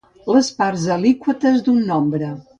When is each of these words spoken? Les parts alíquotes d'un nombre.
Les 0.35 0.47
parts 0.61 0.87
alíquotes 0.95 1.63
d'un 1.69 1.79
nombre. 1.93 2.33